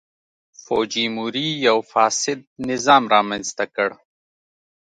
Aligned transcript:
فوجیموري 0.63 1.47
یو 1.67 1.77
فاسد 1.91 2.39
نظام 2.69 3.03
رامنځته 3.15 3.65
کړ. 3.75 3.89